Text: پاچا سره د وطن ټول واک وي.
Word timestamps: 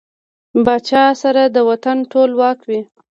پاچا 0.65 1.03
سره 1.21 1.43
د 1.55 1.57
وطن 1.69 1.97
ټول 2.11 2.29
واک 2.39 2.59
وي. 2.69 2.81